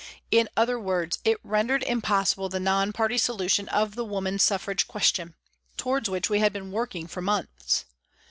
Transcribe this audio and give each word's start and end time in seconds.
In 0.31 0.49
other 0.57 0.79
words, 0.79 1.19
it 1.23 1.37
rendered 1.43 1.83
impossible 1.83 2.49
the 2.49 2.59
non 2.59 2.91
party 2.91 3.19
solution 3.19 3.69
of 3.69 3.93
the 3.93 4.03
Woman 4.03 4.39
Suffrage 4.39 4.87
question, 4.87 5.35
towards 5.77 6.09
which 6.09 6.27
we 6.27 6.39
had 6.39 6.51
been 6.51 6.71
working 6.71 7.05
for 7.05 7.21
months. 7.21 7.85